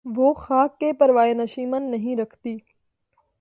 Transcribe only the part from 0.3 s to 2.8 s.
خاک کہ پروائے نشیمن نہیں رکھتی